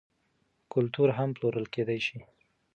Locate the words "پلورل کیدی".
1.37-1.99